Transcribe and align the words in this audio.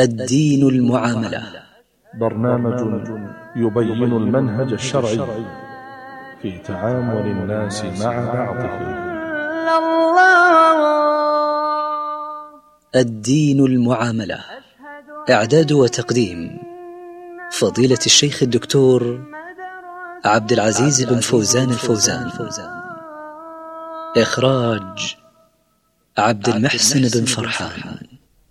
الدين 0.00 0.68
المعاملة. 0.68 1.42
برنامج 2.14 2.80
يبين 3.56 4.12
المنهج 4.12 4.72
الشرعي 4.72 5.18
في 6.42 6.58
تعامل 6.58 7.26
الناس 7.26 7.84
مع 7.84 8.14
بعضهم. 8.34 9.10
الدين 12.96 13.64
المعاملة. 13.64 14.40
إعداد 15.30 15.72
وتقديم 15.72 16.58
فضيلة 17.52 17.98
الشيخ 18.06 18.42
الدكتور 18.42 19.20
عبد 20.24 20.52
العزيز 20.52 21.02
بن 21.04 21.20
فوزان 21.20 21.70
الفوزان. 21.70 22.30
إخراج 24.16 25.16
عبد 26.18 26.48
المحسن 26.48 27.20
بن 27.20 27.24
فرحان. 27.24 28.09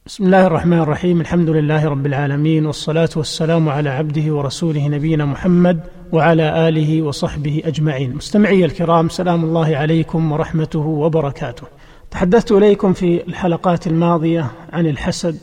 بسم 0.09 0.25
الله 0.25 0.47
الرحمن 0.47 0.79
الرحيم. 0.79 1.21
الحمد 1.21 1.49
لله 1.49 1.85
رب 1.85 2.05
العالمين 2.05 2.65
والصلاة 2.65 3.09
والسلام 3.15 3.69
على 3.69 3.89
عبده 3.89 4.33
ورسوله 4.33 4.87
نبينا 4.87 5.25
محمد 5.25 5.79
وعلى 6.11 6.69
آله 6.69 7.01
وصحبه 7.01 7.61
أجمعين. 7.65 8.15
مستمعي 8.15 8.65
الكرام 8.65 9.09
سلام 9.09 9.43
الله 9.43 9.77
عليكم 9.77 10.31
ورحمته 10.31 10.79
وبركاته. 10.79 11.63
تحدثت 12.11 12.51
إليكم 12.51 12.93
في 12.93 13.27
الحلقات 13.27 13.87
الماضية 13.87 14.51
عن 14.73 14.87
الحسد 14.87 15.37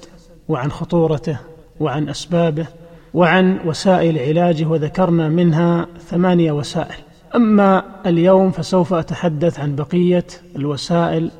وعن 0.48 0.70
خطورته 0.70 1.39
وعن 1.80 2.09
أسبابه 2.09 2.67
وعن 3.14 3.59
وسائل 3.67 4.19
علاجه 4.19 4.64
وذكرنا 4.64 5.28
منها 5.28 5.87
ثمانية 6.11 6.53
وسائل. 6.53 6.97
أما 7.34 7.83
اليوم 8.06 8.51
فسوف 8.51 8.95
أتحدث 8.95 9.61
عن 9.61 9.77
بقية 9.77 10.27
الوسائل 10.56 11.30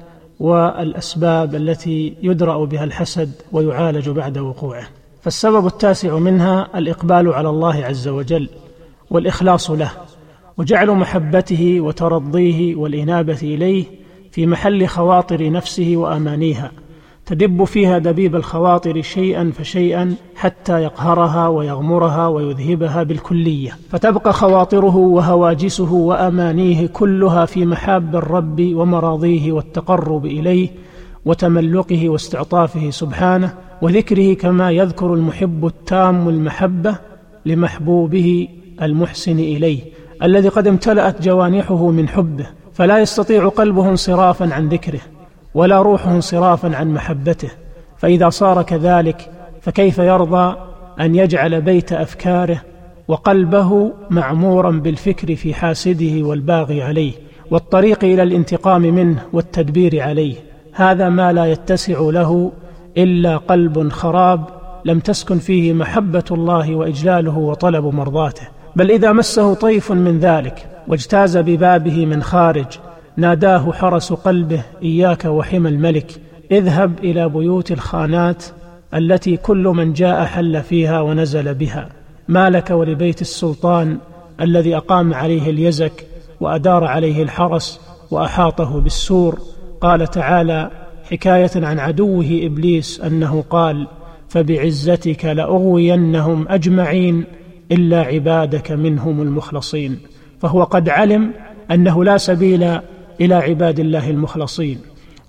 والأسباب 0.41 1.55
التي 1.55 2.15
يدرأ 2.23 2.65
بها 2.65 2.85
الحسد 2.85 3.33
ويعالج 3.53 4.09
بعد 4.09 4.39
وقوعه. 4.39 4.89
فالسبب 5.23 5.67
التاسع 5.67 6.19
منها 6.19 6.69
الإقبال 6.79 7.33
على 7.33 7.49
الله 7.49 7.85
عز 7.85 8.09
وجل 8.09 8.49
والإخلاص 9.11 9.71
له 9.71 9.91
وجعل 10.59 10.91
محبته 10.91 11.81
وترضيه 11.81 12.75
والإنابة 12.75 13.39
إليه 13.43 13.85
في 14.33 14.47
محل 14.47 14.87
خواطر 14.87 15.51
نفسه 15.51 15.93
وأمانيها. 15.97 16.73
تدب 17.27 17.65
فيها 17.65 17.99
دبيب 17.99 18.37
الخواطر 18.37 19.03
شيئا 19.03 19.53
فشيئا 19.59 20.15
حتى 20.37 20.83
يقهرها 20.83 21.49
ويغمرها 21.49 22.29
ويذهبها 22.29 23.03
بالكلية. 23.03 23.79
فتبقى 23.91 24.33
خواطره 24.33 24.97
وهواجسه 24.97 25.93
وأمانيه 25.93 26.87
كلها 26.87 27.45
في 27.45 27.67
محاب 27.67 28.17
الرب 28.17 28.61
ومراضيه 28.75 29.53
والتقرب 29.53 30.27
إليه 30.27 30.69
وتملقه 31.25 32.09
واستعطافه 32.09 32.91
سبحانه 32.91 33.55
وذكره 33.83 34.35
كما 34.35 34.71
يذكر 34.71 35.15
المحب 35.15 35.67
التام 35.67 36.29
المحبة 36.29 36.99
لمحبوبه 37.47 38.49
المحسن 38.83 39.39
إليه 39.39 39.81
الذي 40.23 40.49
قد 40.49 40.67
امتلأت 40.67 41.23
جوانحه 41.23 41.91
من 41.91 42.09
حبه 42.09 42.47
فلا 42.73 42.99
يستطيع 42.99 43.49
قلبه 43.49 43.91
انصرافا 43.91 44.55
عن 44.55 44.69
ذكره. 44.69 45.01
ولا 45.57 45.83
روحه 45.83 46.15
انصرافا 46.15 46.77
عن 46.77 46.95
محبته 46.95 47.51
فإذا 47.97 48.29
صار 48.29 48.63
كذلك 48.63 49.31
فكيف 49.61 49.99
يرضى 49.99 50.57
أن 51.01 51.15
يجعل 51.15 51.61
بيت 51.61 51.93
أفكاره 51.93 52.63
وقلبه 53.09 53.93
معمورا 54.11 54.71
بالفكر 54.71 55.37
في 55.37 55.55
حاسده 55.55 56.23
والباغي 56.23 56.83
عليه 56.83 57.13
والطريق 57.51 58.05
إلى 58.05 58.23
الانتقام 58.23 58.83
منه 58.83 59.23
والتدبير 59.33 60.01
عليه؟ 60.01 60.35
هذا 60.73 61.09
ما 61.09 61.33
لا 61.33 61.47
يتسع 61.47 61.99
له 62.01 62.53
إلا 62.97 63.37
قلب 63.37 63.89
خراب 63.89 64.45
لم 64.85 64.99
تسكن 64.99 65.39
فيه 65.39 65.73
محبة 65.73 66.25
الله 66.31 66.75
وإجلاله 66.75 67.39
وطلب 67.39 67.85
مرضاته. 67.85 68.49
بل 68.77 68.91
إذا 68.91 69.13
مسه 69.13 69.55
طيف 69.55 69.93
من 69.93 70.19
ذلك 70.19 70.67
واجتاز 70.89 71.39
ببابه 71.39 72.07
من 72.07 72.23
خارج 72.23 72.67
ناداه 73.17 73.73
حرس 73.73 74.13
قلبه 74.13 74.63
إياك 74.83 75.25
وحمى 75.25 75.69
الملك. 75.69 76.21
اذهب 76.51 76.99
إلى 76.99 77.29
بيوت 77.29 77.73
الخانات 77.73 78.45
التي 78.95 79.37
كل 79.37 79.65
من 79.65 79.93
جاء 79.93 80.25
حل 80.25 80.63
فيها 80.63 81.01
ونزل 81.01 81.55
بها. 81.55 81.89
ما 82.29 82.51
لك 82.51 82.71
ولبيت 82.71 83.21
السلطان 83.21 83.99
الذي 84.41 84.77
أقام 84.77 85.15
عليه 85.15 85.51
اليزك 85.51 86.07
وأدار 86.41 86.85
عليه 86.85 87.23
الحرس 87.23 87.81
وأحاطه 88.11 88.81
بالسور. 88.81 89.39
قال 89.81 90.07
تعالى 90.07 90.71
حكاية 91.11 91.51
عن 91.57 91.79
عدوه 91.79 92.41
إبليس 92.43 93.01
أنه 93.01 93.45
قال 93.51 93.87
فبعزتك 94.29 95.25
لأغوينهم 95.25 96.49
أجمعين 96.49 97.25
إلا 97.73 98.01
عبادك 98.01 98.73
منهم 98.73 99.23
المخلصين. 99.23 99.99
فهو 100.41 100.63
قد 100.63 100.89
علم 100.89 101.33
أنه 101.71 102.05
لا 102.05 102.17
سبيل 102.17 102.79
إلى 103.21 103.35
عباد 103.35 103.81
الله 103.81 104.11
المخلصين. 104.11 104.79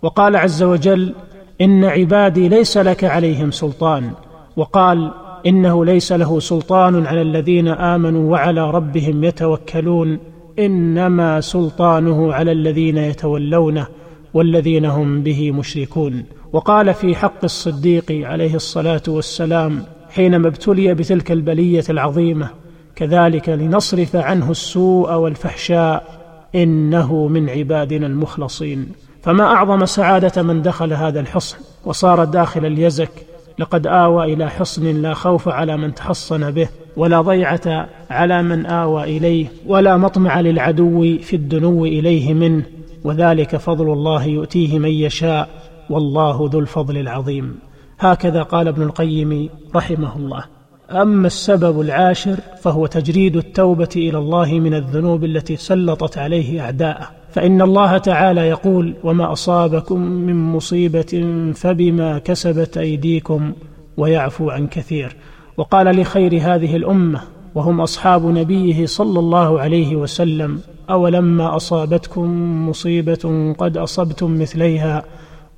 وقال 0.01 0.35
عز 0.35 0.63
وجل 0.63 1.13
إن 1.61 1.83
عبادي 1.83 2.49
ليس 2.49 2.77
لك 2.77 3.03
عليهم 3.03 3.51
سلطان. 3.51 4.11
وقال 4.57 5.11
إنه 5.45 5.85
ليس 5.85 6.11
له 6.11 6.39
سلطان 6.39 7.05
على 7.05 7.21
الذين 7.21 7.67
آمنوا 7.67 8.31
وعلى 8.31 8.71
ربهم 8.71 9.23
يتوكلون. 9.23 10.19
إنما 10.59 11.41
سلطانه 11.41 12.33
على 12.33 12.51
الذين 12.51 12.97
يتولونه 12.97 13.87
والذين 14.33 14.85
هم 14.85 15.23
به 15.23 15.51
مشركون. 15.51 16.25
وقال 16.53 16.93
في 16.93 17.15
حق 17.15 17.43
الصديق 17.43 18.11
عليه 18.11 18.55
الصلاة 18.55 19.01
والسلام 19.07 19.83
حينما 20.09 20.47
ابتلي 20.47 20.93
بتلك 20.93 21.31
البلية 21.31 21.83
العظيمة 21.89 22.49
كذلك 22.95 23.49
لنصرف 23.49 24.15
عنه 24.15 24.51
السوء 24.51 25.13
والفحشاء 25.13 26.26
إنه 26.57 27.27
من 27.27 27.49
عبادنا 27.49 28.07
المخلصين. 28.07 28.91
فما 29.21 29.43
أعظم 29.43 29.85
سعادة 29.85 30.43
من 30.43 30.61
دخل 30.61 30.93
هذا 30.93 31.19
الحصن 31.19 31.57
وصار 31.85 32.23
داخل 32.23 32.65
اليزك 32.65 33.11
لقد 33.59 33.87
آوى 33.87 34.33
إلى 34.33 34.49
حصن 34.49 35.01
لا 35.01 35.13
خوف 35.13 35.47
على 35.47 35.77
من 35.77 35.93
تحصن 35.93 36.51
به 36.51 36.69
ولا 36.97 37.21
ضيعة 37.21 37.89
على 38.09 38.43
من 38.43 38.65
آوى 38.65 39.03
إليه 39.03 39.47
ولا 39.65 39.97
مطمع 39.97 40.39
للعدو 40.39 41.17
في 41.17 41.35
الدنو 41.35 41.85
إليه 41.85 42.33
منه. 42.33 42.63
وذلك 43.03 43.55
فضل 43.55 43.93
الله 43.93 44.23
يؤتيه 44.25 44.79
من 44.79 44.89
يشاء 44.89 45.49
والله 45.89 46.49
ذو 46.51 46.59
الفضل 46.59 46.97
العظيم. 46.97 47.59
هكذا 47.99 48.43
قال 48.43 48.67
ابن 48.67 48.81
القيم 48.81 49.49
رحمه 49.75 50.17
الله. 50.17 50.56
أما 50.91 51.27
السبب 51.27 51.81
العاشر 51.81 52.37
فهو 52.61 52.85
تجريد 52.85 53.35
التوبة 53.35 53.89
إلى 53.95 54.17
الله 54.17 54.59
من 54.59 54.73
الذنوب 54.73 55.23
التي 55.23 55.55
سلطت 55.55 56.17
عليه 56.17 56.61
أعداءه. 56.61 57.09
فإن 57.31 57.61
الله 57.61 57.97
تعالى 57.97 58.41
يقول 58.41 58.93
وما 59.03 59.31
أصابكم 59.31 60.01
من 60.01 60.35
مصيبة 60.35 61.25
فبما 61.55 62.19
كسبت 62.19 62.77
أيديكم 62.77 63.53
ويعفو 63.97 64.49
عن 64.49 64.67
كثير 64.67 65.15
وقال 65.57 66.01
لخير 66.01 66.33
هذه 66.41 66.75
الأمة 66.75 67.21
وهم 67.55 67.81
أصحاب 67.81 68.25
نبيه 68.25 68.85
صلى 68.85 69.19
الله 69.19 69.59
عليه 69.59 69.95
وسلم 69.95 70.59
أولما 70.89 71.55
أصابتكم 71.55 72.29
مصيبة 72.69 73.53
قد 73.57 73.77
أصبتم 73.77 74.41
مثليها؟ 74.41 75.03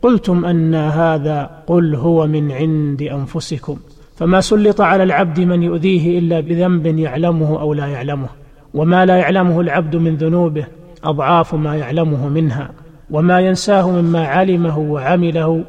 قلتم 0.02 0.46
أن 0.46 0.76
هذا 0.76 1.50
قل 1.68 1.96
هو 1.96 2.28
من 2.28 2.52
عند 2.52 3.02
أنفسكم 3.02 3.78
فما 4.20 4.42
سلط 4.42 4.82
على 4.82 5.04
العبد 5.04 5.40
من 5.40 5.64
يؤذيه 5.64 6.20
إلا 6.20 6.40
بذنب 6.40 6.86
يعلمه 6.86 7.62
أو 7.62 7.74
لا 7.74 7.88
يعلمه 7.88 8.30
وما 8.74 9.06
لا 9.06 9.18
يعلمه 9.18 9.62
العبد 9.62 9.96
من 9.96 10.16
ذنوبه 10.16 10.66
أضعاف 11.04 11.56
ما 11.56 11.76
يعلمه 11.76 12.30
منها 12.30 12.72
وما 13.12 13.40
ينساه 13.40 13.90
مما 13.90 14.28
علمه 14.28 14.80
وعمله 14.80 15.64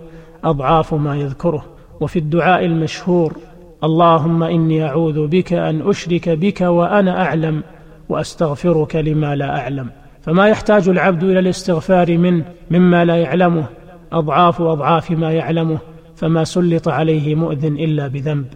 أضعاف 0.44 0.94
ما 0.94 1.16
يذكره. 1.16 1.64
وفي 2.00 2.18
الدعاء 2.18 2.64
المشهور 2.64 3.36
اللهم 3.84 4.42
إني 4.42 4.84
أعوذ 4.84 5.26
بك 5.26 5.52
أن 5.52 5.88
أشرك 5.88 6.28
بك 6.28 6.60
وأنا 6.60 7.22
أعلم 7.22 7.62
وأستغفرك 8.08 8.96
لما 8.96 9.36
لا 9.36 9.58
أعلم. 9.58 9.90
فما 10.22 10.48
يحتاج 10.48 10.88
العبد 10.88 11.22
إلى 11.22 11.38
الاستغفار 11.38 12.18
منه 12.18 12.44
مما 12.70 13.04
لا 13.04 13.16
يعلمه 13.16 13.64
أضعاف 14.12 14.60
أضعاف 14.60 15.10
ما 15.10 15.32
يعلمه. 15.32 15.78
فما 16.20 16.44
سلط 16.44 16.88
عليه 16.88 17.34
مؤذ 17.34 17.64
إلا 17.64 18.06
بذنب. 18.06 18.46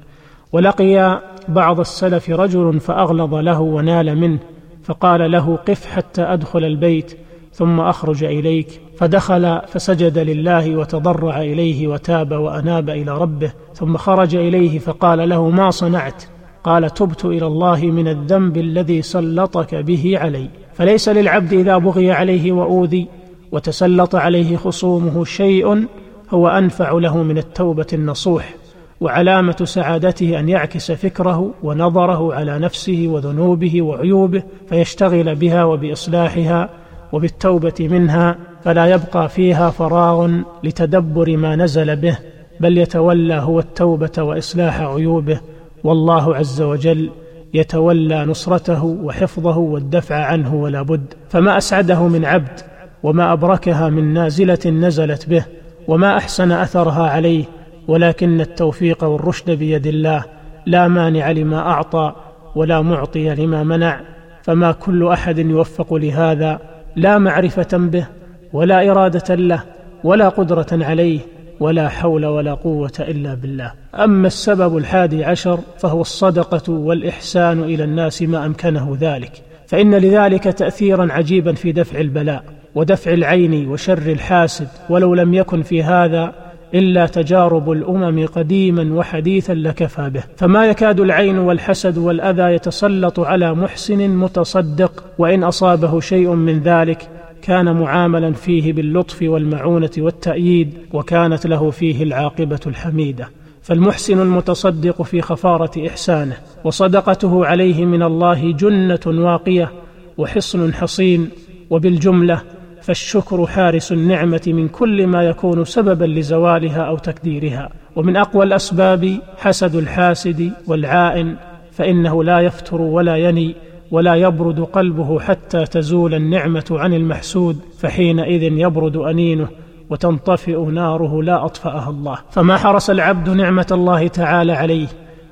ولقي 0.53 1.23
بعض 1.49 1.81
السلف 1.81 2.31
رجل 2.31 2.81
فأغلظ 2.81 3.35
له 3.35 3.61
ونال 3.61 4.19
منه 4.19 4.39
فقال 4.83 5.31
له 5.31 5.57
قف 5.57 5.87
حتى 5.87 6.23
أدخل 6.23 6.65
البيت 6.65 7.17
ثم 7.53 7.81
أخرج 7.81 8.25
إليك. 8.25 8.81
فدخل 8.99 9.61
فسجد 9.69 10.19
لله 10.19 10.77
وتضرع 10.77 11.43
إليه 11.43 11.89
وتاب 11.89 12.33
وأناب 12.33 12.91
إلى 12.91 13.19
ربه 13.19 13.53
ثم 13.75 13.97
خرج 13.97 14.35
إليه 14.37 14.79
فقال 14.79 15.29
له 15.29 15.51
ما 15.51 15.71
صنعت؟ 15.71 16.25
قال 16.65 16.95
تبت 16.95 17.25
إلى 17.25 17.47
الله 17.47 17.81
من 17.87 18.09
الذنب 18.09 18.57
الذي 18.57 19.03
سلطك 19.03 19.75
به 19.75 20.19
علي. 20.19 20.49
فليس 20.75 21.09
للعبد 21.09 21.53
إذا 21.53 21.79
بغي 21.79 22.13
عليه 22.13 22.53
وأوذي 22.53 23.07
وتسلط 23.53 24.15
عليه 24.15 24.57
خصومه 24.57 25.25
شيء 25.25 25.87
هو 26.35 26.49
أنفع 26.49 26.93
له 26.93 27.23
من 27.23 27.39
التوبة 27.39 27.87
النصوح 27.93 28.55
وعلامة 29.01 29.57
سعادته 29.65 30.39
أن 30.39 30.49
يعكس 30.49 30.93
فكره 30.93 31.55
ونظره 31.63 32.35
على 32.35 32.59
نفسه 32.59 33.05
وذنوبه 33.09 33.83
وعيوبه 33.83 34.43
فيشتغل 34.69 35.35
بها 35.35 35.65
وبإصلاحها 35.65 36.69
وبالتوبة 37.13 37.75
منها 37.81 38.37
فلا 38.65 38.87
يبقى 38.87 39.29
فيها 39.29 39.71
فراغ 39.71 40.31
لتدبر 40.65 41.37
ما 41.37 41.57
نزل 41.57 41.97
به 41.97 42.19
بل 42.61 42.79
يتولى 42.79 43.35
هو 43.35 43.59
التوبة 43.59 44.23
وإصلاح 44.23 44.81
عيوبه 44.81 45.41
والله 45.85 46.37
عز 46.37 46.63
وجل 46.63 47.11
يتولى 47.55 48.25
نصرته 48.25 48.85
وحفظه 48.85 49.59
والدفع 49.59 50.15
عنه 50.25 50.55
ولا 50.55 50.83
بد. 50.83 51.15
فما 51.29 51.59
أسعده 51.59 52.09
من 52.09 52.25
عبد 52.25 52.61
وما 53.03 53.33
أبركها 53.33 53.89
من 53.89 54.13
نازلة 54.13 54.59
نزلت 54.67 55.29
به 55.29 55.45
وما 55.89 56.17
أحسن 56.17 56.53
أثرها 56.53 57.11
عليه 57.11 57.45
ولكن 57.89 58.41
التوفيق 58.41 59.05
والرشد 59.05 59.51
بيد 59.51 59.87
الله 59.87 60.25
لا 60.67 60.89
مانع 60.89 61.31
لما 61.31 61.59
أعطى 61.59 62.13
ولا 62.55 62.81
معطي 62.81 63.35
لما 63.35 63.63
منع 63.63 64.01
فما 64.43 64.73
كل 64.73 65.09
أحد 65.09 65.39
يوفق 65.39 65.95
لهذا 65.95 66.61
لا 66.97 67.19
معرفة 67.19 67.69
به 67.73 68.07
ولا 68.53 68.91
إرادة 68.91 69.35
له 69.35 69.63
ولا 70.05 70.29
قدرة 70.29 70.67
عليه 70.73 71.21
ولا 71.61 71.89
حول 71.89 72.27
ولا 72.27 72.55
قوة 72.55 72.93
إلا 73.01 73.35
بالله. 73.35 73.73
أما 73.95 74.27
السبب 74.27 74.77
الحادي 74.77 75.25
عشر 75.25 75.59
فهو 75.79 76.01
الصدقة 76.01 76.73
والإحسان 76.73 77.61
إلى 77.61 77.85
الناس 77.85 78.23
ما 78.23 78.47
أمكنه 78.47 78.97
ذلك 79.01 79.43
فإن 79.67 79.95
لذلك 79.95 80.45
تاثيرا 80.45 81.13
عجيبا 81.13 81.53
في 81.53 81.73
دفع 81.73 82.01
البلاء. 82.01 82.45
ودفع 82.75 83.13
العين 83.13 83.69
وشر 83.69 84.13
الحاسد 84.13 84.69
ولو 84.91 85.15
لم 85.15 85.35
يكن 85.35 85.63
في 85.63 85.83
هذا 85.83 86.33
إلا 86.75 87.07
تجارب 87.07 87.71
الأمم 87.71 88.27
قديما 88.27 88.95
وحديثا 88.95 89.53
لكفى 89.53 90.11
به. 90.11 90.23
فما 90.37 90.67
يكاد 90.67 91.01
العين 91.01 91.39
والحسد 91.39 91.99
والأذى 91.99 92.43
يتسلط 92.43 93.21
على 93.21 93.55
محسن 93.55 94.11
متصدق 94.11 95.05
وإن 95.19 95.45
أصابه 95.45 96.01
شيء 96.01 96.31
من 96.31 96.61
ذلك 96.61 97.09
كان 97.43 97.77
معاملا 97.77 98.33
فيه 98.33 98.73
باللطف 98.73 99.23
والمعونة 99.23 99.91
والتأييد 99.99 100.75
وكانت 100.93 101.47
له 101.47 101.71
فيه 101.71 102.03
العاقبة 102.03 102.61
الحميدة. 102.67 103.29
فالمحسن 103.63 104.21
المتصدق 104.21 105.03
في 105.03 105.21
خفارة 105.21 105.87
إحسانه 105.89 106.37
وصدقته 106.65 107.47
عليه 107.47 107.85
من 107.85 108.03
الله 108.03 108.53
جنة 108.53 109.01
واقية 109.07 109.73
وحصن 110.19 110.75
حصين 110.75 111.31
وبالجملة 111.71 112.43
فالشكر 112.85 113.47
حارس 113.47 113.93
النعمة 113.93 114.43
من 114.47 114.69
كل 114.69 115.07
ما 115.07 115.23
يكون 115.23 115.65
سببا 115.65 116.05
لزوالها 116.05 116.83
أو 116.83 116.99
تكديرها 116.99 117.71
ومن 117.97 118.17
أقوى 118.17 118.45
الأسباب 118.45 119.19
حسد 119.39 119.77
الحاسد 119.77 120.53
والعائن 120.67 121.37
فإنه 121.73 122.25
لا 122.25 122.41
يفتر 122.41 122.81
ولا 122.81 123.17
يني 123.17 123.55
ولا 123.91 124.15
يبرد 124.15 124.61
قلبه 124.61 125.21
حتى 125.21 125.65
تزول 125.65 126.15
النعمة 126.15 126.65
عن 126.71 126.95
المحسود 126.95 127.59
فحينئذ 127.79 128.43
يبرد 128.43 128.97
أنينه 128.97 129.49
وتنطفئ 129.91 130.65
ناره 130.65 131.23
لا 131.23 131.45
أطفأها 131.45 131.91
الله. 131.91 132.19
فما 132.31 132.57
حرس 132.57 132.91
العبد 132.91 133.31
نعمة 133.31 133.67
الله 133.73 134.09
تعالى 134.09 134.53
عليه 134.53 134.87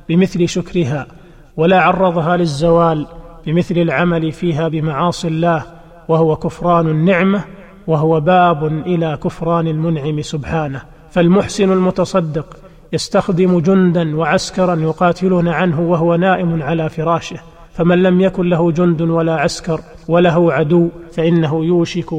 بمثل 0.09 0.49
شكرها 0.49 1.07
ولا 1.57 1.81
عرضها 1.81 2.37
للزوال 2.37 3.07
بمثل 3.47 3.79
العمل 3.79 4.33
فيها 4.33 4.69
بمعاصي 4.69 5.29
الله 5.29 5.82
وهو 6.13 6.37
كفران 6.37 6.89
النعمة 6.89 7.45
وهو 7.87 8.21
باب 8.21 8.65
إلى 8.67 9.19
كفران 9.25 9.67
المنعم 9.67 10.23
سبحانه. 10.23 10.83
فالمحسن 11.11 11.73
المتصدق 11.73 12.57
يستخدم 12.93 13.61
جندا 13.61 14.17
وعسكرا 14.17 14.75
يقاتلون 14.75 15.49
عنه 15.49 15.81
وهو 15.81 16.15
نائم 16.15 16.63
على 16.63 16.89
فراشه. 16.89 17.41
فمن 17.73 18.03
لم 18.03 18.21
يكن 18.21 18.49
له 18.49 18.73
جند 18.73 19.03
ولا 19.03 19.35
عسكر 19.35 19.81
وله 20.09 20.53
عدو 20.53 20.89
فإنه 21.13 21.65
يوشك 21.65 22.13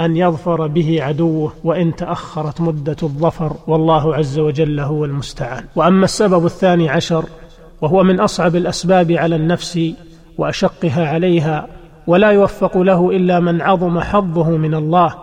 أن 0.00 0.16
يظفر 0.16 0.66
به 0.66 1.02
عدوه 1.02 1.52
وإن 1.64 1.96
تأخرت 1.96 2.60
مدة 2.60 2.96
الظفر. 3.02 3.52
والله 3.66 4.14
عز 4.14 4.38
وجل 4.38 4.80
هو 4.80 5.04
المستعان. 5.04 5.64
وأما 5.76 6.04
السبب 6.04 6.46
الثاني 6.46 6.88
عشر 6.88 7.24
وهو 7.82 8.02
من 8.02 8.20
أصعب 8.20 8.56
الأسباب 8.56 9.12
على 9.12 9.36
النفس 9.36 9.80
وأشقها 10.38 11.08
عليها 11.08 11.66
ولا 12.06 12.30
يوفق 12.30 12.78
له 12.78 13.10
إلا 13.10 13.40
من 13.40 13.62
عظم 13.62 14.00
حظه 14.00 14.50
من 14.50 14.74
الله 14.74 15.14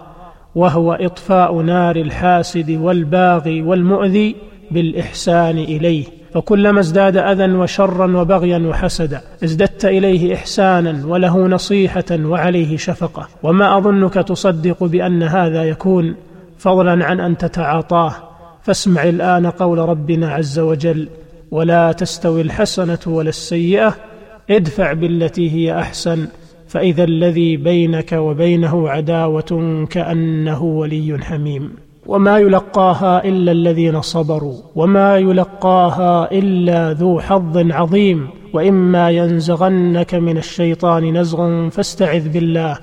وهو 0.56 0.94
إطفاء 0.94 1.54
نار 1.54 1.96
الحاسد 1.96 2.72
والباغي 2.72 3.62
والمؤذي 3.62 4.36
بالإحسان 4.72 5.58
إليه. 5.58 6.06
فكلما 6.34 6.80
ازداد 6.80 7.18
أذى 7.18 7.54
وشرا 7.56 8.18
وبغيا 8.18 8.58
وحسدا 8.58 9.22
ازددت 9.44 9.86
إليه 9.86 10.36
إحسانا 10.36 11.06
وله 11.06 11.48
نصيحة 11.48 12.06
وعليه 12.12 12.78
شفقة. 12.78 13.28
وما 13.44 13.78
أظنك 13.78 14.14
تصدق 14.14 14.84
بأن 14.84 15.24
هذا 15.24 15.64
يكون 15.64 16.16
فضلا 16.58 17.06
عن 17.06 17.20
أن 17.20 17.38
تتعاطاه. 17.38 18.14
فاسمع 18.62 19.04
الآن 19.04 19.48
قول 19.48 19.78
ربنا 19.78 20.32
عز 20.32 20.60
وجل 20.60 21.10
ولا 21.52 21.92
تستوي 21.92 22.42
الحسنة 22.42 23.00
ولا 23.06 23.30
السيئة 23.30 23.96
ادفع 24.50 24.94
بالتي 24.94 25.52
هي 25.52 25.80
أحسن. 25.80 26.28
فإذا 26.72 27.04
الذي 27.04 27.58
بينك 27.58 28.12
وبينه 28.12 28.90
عداوة 28.90 29.86
كأنه 29.90 30.64
ولي 30.64 31.18
حميم. 31.22 31.72
وما 32.06 32.38
يلقاها 32.38 33.24
إلا 33.26 33.52
الذين 33.52 34.02
صبروا 34.02 34.58
وما 34.76 35.18
يلقاها 35.18 36.32
إلا 36.32 36.94
ذو 36.94 37.20
حظ 37.20 37.72
عظيم. 37.72 38.28
وإما 38.54 39.10
ينزغنك 39.10 40.16
من 40.16 40.38
الشيطان 40.38 41.18
نزغ 41.18 41.70
فاستعذ 41.70 42.30
بالله 42.30 42.78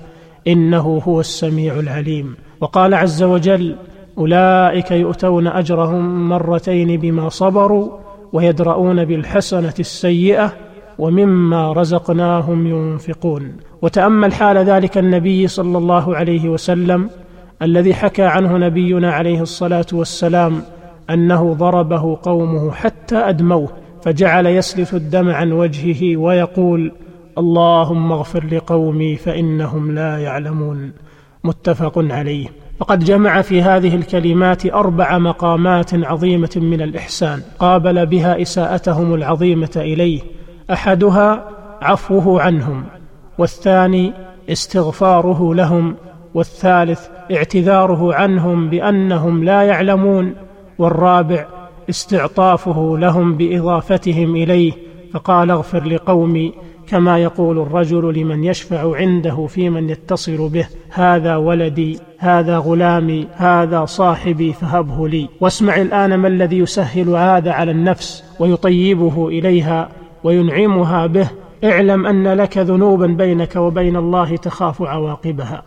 إنه 0.47 1.01
هو 1.07 1.19
السميع 1.19 1.79
العليم. 1.79 2.35
وقال 2.61 2.93
عز 2.93 3.23
وجل 3.23 3.75
أولئك 4.17 4.91
يؤتون 4.91 5.47
أجرهم 5.47 6.29
مرتين 6.29 6.99
بما 6.99 7.29
صبروا 7.29 7.89
ويدرؤون 8.33 9.05
بالحسنة 9.05 9.73
السيئة 9.79 10.53
ومما 10.99 11.73
رزقناهم 11.73 12.67
ينفقون. 12.67 13.53
وتأمل 13.81 14.33
حال 14.33 14.57
ذلك 14.57 14.97
النبي 14.97 15.47
صلى 15.47 15.77
الله 15.77 16.15
عليه 16.15 16.49
وسلم 16.49 17.09
الذي 17.61 17.93
حكى 17.93 18.23
عنه 18.23 18.57
نبينا 18.57 19.11
عليه 19.11 19.41
الصلاة 19.41 19.85
والسلام 19.93 20.61
أنه 21.09 21.53
ضربه 21.53 22.17
قومه 22.23 22.71
حتى 22.71 23.15
أدموه 23.17 23.69
فجعل 24.01 24.45
يسلف 24.45 24.95
الدم 24.95 25.29
عن 25.29 25.51
وجهه 25.51 26.17
ويقول 26.17 26.91
اللهم 27.37 28.11
اغفر 28.11 28.45
لقومي 28.51 29.15
فإنهم 29.15 29.91
لا 29.91 30.17
يعلمون. 30.17 30.91
متفق 31.43 31.93
عليه. 31.97 32.47
فقد 32.79 33.03
جمع 33.03 33.41
في 33.41 33.61
هذه 33.61 33.95
الكلمات 33.95 34.65
أربع 34.65 35.17
مقامات 35.17 35.93
عظيمة 35.93 36.49
من 36.55 36.81
الإحسان. 36.81 37.41
قابل 37.59 38.05
بها 38.05 38.41
إساءتهم 38.41 39.13
العظيمة 39.13 39.71
إليه 39.75 40.21
أحدها 40.71 41.45
عفوه 41.81 42.41
عنهم 42.41 42.83
والثاني 43.37 44.13
استغفاره 44.49 45.55
لهم 45.55 45.95
والثالث 46.33 47.07
اعتذاره 47.31 48.13
عنهم 48.13 48.69
بأنهم 48.69 49.43
لا 49.43 49.61
يعلمون 49.63 50.33
والرابع 50.77 51.45
استعطافه 51.89 52.97
لهم 52.97 53.37
بإضافتهم 53.37 54.35
إليه 54.35 54.71
فقال 55.13 55.51
اغفر 55.51 55.83
لقومي 55.83 56.53
كما 56.87 57.17
يقول 57.17 57.59
الرجل 57.59 58.13
لمن 58.13 58.43
يشفع 58.43 58.95
عنده 58.95 59.45
في 59.45 59.69
من 59.69 59.89
يتصل 59.89 60.49
به 60.49 60.67
هذا 60.89 61.35
ولدي 61.35 61.99
هذا 62.17 62.57
غلامي 62.57 63.27
هذا 63.35 63.85
صاحبي 63.85 64.53
فهبه 64.53 65.07
لي. 65.07 65.29
واسمع 65.41 65.75
الآن 65.75 66.15
ما 66.15 66.27
الذي 66.27 66.57
يسهل 66.57 67.09
هذا 67.09 67.51
على 67.51 67.71
النفس 67.71 68.23
ويطيبه 68.39 69.27
إليها 69.27 69.89
وينعمها 70.23 71.07
به 71.07 71.29
اعلم 71.63 72.05
أن 72.05 72.27
لك 72.27 72.57
ذنوبا 72.57 73.07
بينك 73.07 73.55
وبين 73.55 73.95
الله 73.95 74.37
تخاف 74.37 74.81
عواقبها 74.81 75.63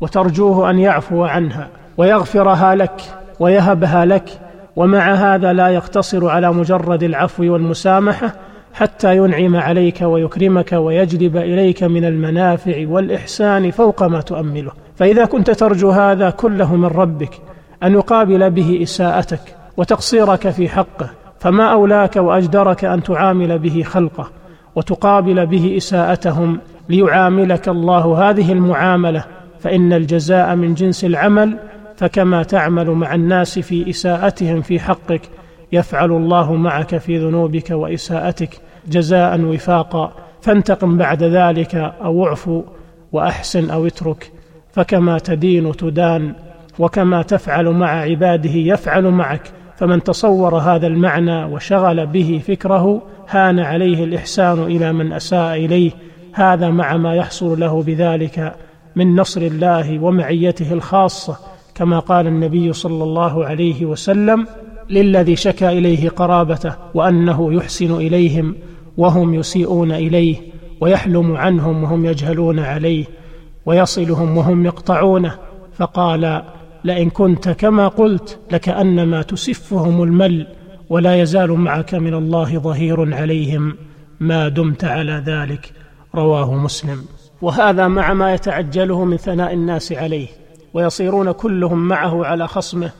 وترجوه 0.00 0.70
أن 0.70 0.78
يعفو 0.78 1.24
عنها 1.24 1.68
ويغفرها 1.98 2.74
لك 2.74 3.00
ويهبها 3.40 4.04
لك 4.04 4.40
ومع 4.76 5.14
هذا 5.14 5.52
لا 5.52 5.68
يقتصر 5.68 6.28
على 6.28 6.52
مجرد 6.52 7.02
العفو 7.02 7.52
والمسامحة 7.52 8.34
حتى 8.74 9.16
ينعم 9.16 9.56
عليك 9.56 10.02
ويكرمك 10.02 10.72
ويجلب 10.72 11.36
إليك 11.36 11.82
من 11.82 12.04
المنافع 12.04 12.84
والإحسان 12.88 13.70
فوق 13.70 14.02
ما 14.02 14.20
تؤمله. 14.20 14.72
فإذا 14.96 15.24
كنت 15.24 15.50
ترجو 15.50 15.90
هذا 15.90 16.30
كله 16.30 16.76
من 16.76 16.86
ربك 16.86 17.40
أن 17.82 17.92
يقابل 17.92 18.50
به 18.50 18.78
إساءتك 18.82 19.40
وتقصيرك 19.76 20.50
في 20.50 20.68
حقه 20.68 21.10
فما 21.46 21.72
أولاك 21.72 22.16
وأجدرك 22.16 22.84
أن 22.84 23.02
تعامل 23.02 23.58
به 23.58 23.82
خلقه 23.82 24.30
وتقابل 24.76 25.46
به 25.46 25.76
إساءتهم 25.76 26.60
ليعاملك 26.88 27.68
الله 27.68 28.30
هذه 28.30 28.52
المعاملة 28.52 29.24
فإن 29.60 29.92
الجزاء 29.92 30.56
من 30.56 30.74
جنس 30.74 31.04
العمل 31.04 31.58
فكما 31.96 32.42
تعمل 32.42 32.90
مع 32.90 33.14
الناس 33.14 33.58
في 33.58 33.90
إساءتهم 33.90 34.62
في 34.62 34.80
حقك 34.80 35.20
يفعل 35.72 36.10
الله 36.10 36.54
معك 36.54 36.96
في 36.96 37.18
ذنوبك 37.18 37.70
وإساءتك 37.70 38.60
جزاء 38.88 39.40
وفاقا. 39.40 40.12
فانتقم 40.42 40.96
بعد 40.98 41.22
ذلك 41.22 41.74
أو 41.74 42.26
اعفو 42.26 42.62
وأحسن 43.12 43.70
أو 43.70 43.86
اترك 43.86 44.32
فكما 44.72 45.18
تدين 45.18 45.76
تدان 45.76 46.34
وكما 46.78 47.22
تفعل 47.22 47.68
مع 47.68 48.00
عباده 48.00 48.50
يفعل 48.50 49.04
معك. 49.04 49.55
فمن 49.76 50.02
تصور 50.02 50.58
هذا 50.58 50.86
المعنى 50.86 51.44
وشغل 51.44 52.06
به 52.06 52.40
فكره 52.46 53.02
هان 53.28 53.58
عليه 53.58 54.04
الإحسان 54.04 54.62
إلى 54.62 54.92
من 54.92 55.12
أساء 55.12 55.56
إليه. 55.56 55.90
هذا 56.32 56.70
مع 56.70 56.96
ما 56.96 57.14
يحصل 57.14 57.60
له 57.60 57.82
بذلك 57.82 58.54
من 58.96 59.16
نصر 59.16 59.40
الله 59.40 59.98
ومعيته 59.98 60.72
الخاصة 60.72 61.36
كما 61.74 61.98
قال 61.98 62.26
النبي 62.26 62.72
صلى 62.72 63.04
الله 63.04 63.44
عليه 63.44 63.84
وسلم 63.84 64.46
للذي 64.90 65.36
شكا 65.36 65.72
إليه 65.72 66.08
قرابته 66.08 66.74
وأنه 66.94 67.54
يحسن 67.54 67.94
إليهم 67.94 68.54
وهم 68.96 69.34
يسيئون 69.34 69.92
إليه 69.92 70.36
ويحلم 70.80 71.36
عنهم 71.36 71.82
وهم 71.82 72.06
يجهلون 72.06 72.58
عليه 72.58 73.04
ويصلهم 73.66 74.36
وهم 74.36 74.66
يقطعونه. 74.66 75.34
فقال 75.76 76.42
لئن 76.86 77.10
كنت 77.10 77.48
كما 77.48 77.88
قلت 77.88 78.38
لكأنما 78.50 79.22
تسفهم 79.22 80.02
المل 80.02 80.46
ولا 80.90 81.22
يزال 81.22 81.52
معك 81.52 81.94
من 81.94 82.14
الله 82.14 82.58
ظهير 82.58 83.14
عليهم 83.14 83.76
ما 84.20 84.48
دمت 84.48 84.84
على 84.84 85.22
ذلك 85.26 85.72
رواه 86.14 86.54
مسلم. 86.54 87.04
وهذا 87.42 87.88
مع 87.88 88.14
ما 88.14 88.34
يتعجله 88.34 89.04
من 89.04 89.16
ثناء 89.16 89.52
الناس 89.52 89.92
عليه 89.92 90.28
ويصيرون 90.74 91.32
كلهم 91.32 91.88
معه 91.88 92.26
على 92.26 92.48
خصمه 92.48 92.90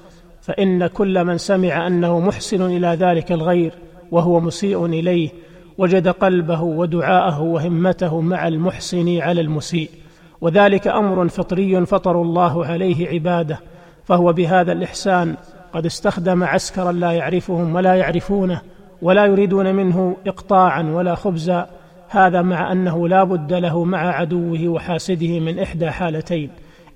فإن 0.43 0.87
كل 0.87 1.25
من 1.25 1.39
سمع 1.39 1.87
أنه 1.87 2.21
محسن 2.21 2.63
إلى 2.63 2.89
ذلك 3.01 3.33
الغير 3.33 3.73
وهو 4.11 4.41
مسيء 4.41 4.87
إليه 4.87 5.31
وجد 5.79 6.09
قلبه 6.09 6.63
ودعاءه 6.63 7.43
وهمته 7.43 8.21
مع 8.21 8.49
المحسن 8.49 9.21
على 9.21 9.41
المسيء. 9.41 9.91
وذلك 10.41 10.89
أمر 10.89 11.29
فطري 11.29 11.87
فطر 11.87 12.23
الله 12.23 12.67
عليه 12.67 13.09
عباده 13.09 13.61
فهو 14.07 14.33
بهذا 14.33 14.73
الإحسان 14.73 15.37
قد 15.73 15.87
استخدم 15.87 16.45
عسكرا 16.45 16.93
لا 16.93 17.13
يعرفهم 17.13 17.75
ولا 17.75 17.95
يعرفونه 17.95 18.61
ولا 19.03 19.27
يريدون 19.27 19.75
منه 19.75 20.17
إقطاعا 20.27 20.83
ولا 20.83 21.15
خبزا 21.15 21.67
هذا 22.09 22.43
مع 22.43 22.73
أنه 22.73 23.09
لا 23.09 23.25
بد 23.25 23.53
له 23.53 23.85
مع 23.85 23.99
عدوه 23.99 24.69
وحاسده 24.69 25.41
من 25.41 25.59
إحدى 25.59 25.91
حالتين 25.91 26.51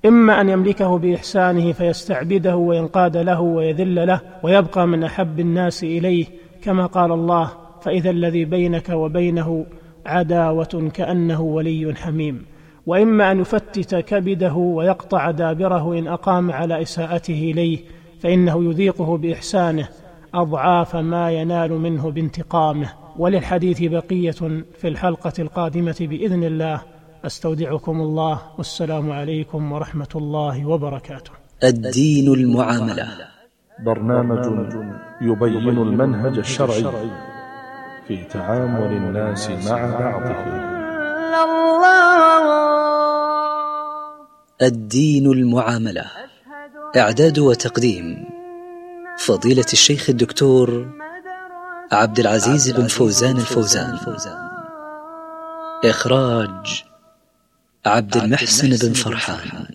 إما 0.07 0.41
أن 0.41 0.49
يملكه 0.49 0.99
بإحسانه 0.99 1.73
فيستعبده 1.73 2.57
وينقاد 2.57 3.17
له 3.17 3.41
ويذل 3.41 4.07
له 4.07 4.21
ويبقى 4.43 4.87
من 4.87 5.05
أحب 5.05 5.41
الناس 5.41 5.85
إليه 5.85 6.27
كما 6.63 6.87
قال 6.87 7.13
الله 7.13 7.51
فإذا 7.83 8.11
الذي 8.11 8.45
بينك 8.45 8.89
وبينه 8.89 9.67
عداوة 10.07 10.91
كأنه 10.95 11.41
ولي 11.41 11.95
حميم. 11.95 12.45
وإما 12.87 13.33
أن 13.33 13.41
يفتت 13.41 13.95
كبده 13.95 14.55
ويقطع 14.55 15.31
دابره 15.31 15.99
إن 15.99 16.07
أقام 16.09 16.51
على 16.53 16.83
إساءته 16.83 17.51
إليه 17.53 17.79
فإنه 18.21 18.65
يذيقه 18.65 19.17
بإحسانه 19.17 19.89
أضعاف 20.35 20.97
ما 20.97 21.31
ينال 21.31 21.73
منه 21.73 22.11
بانتقامه. 22.11 22.93
وللحديث 23.19 23.83
بقية 23.83 24.63
في 24.79 24.89
الحلقة 24.89 25.33
القادمة 25.39 25.97
بإذن 26.01 26.45
الله. 26.45 26.83
أستودعكم 27.27 28.01
الله. 28.01 28.41
والسلام 28.59 29.13
عليكم 29.13 29.73
ورحمة 29.73 30.09
الله 30.15 30.67
وبركاته. 30.67 31.31
الدين 31.65 32.35
المعاملة. 32.35 33.09
برنامج 33.85 34.47
يبين 35.21 35.79
المنهج 35.79 36.39
الشرعي 36.39 36.85
في 38.07 38.25
تعامل 38.25 38.93
الناس 38.97 39.51
مع 39.51 39.99
بعضهم. 39.99 40.71
الدين 44.63 45.33
المعاملة 45.33 46.05
إعداد 46.97 47.39
وتقديم. 47.39 48.25
فضيلة 49.19 49.67
الشيخ 49.73 50.11
الدكتور 50.11 50.93
عبد 51.93 52.21
العزيز 52.21 52.71
بن 52.71 52.87
فوزان 52.87 53.37
الفوزان. 53.37 53.99
إخراج 55.85 56.85
عبد 57.87 58.17
المحسن 58.17 58.69
بن 58.69 58.93
فرحان. 58.93 59.67